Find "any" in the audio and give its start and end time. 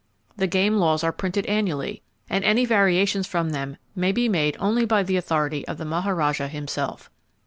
2.43-2.65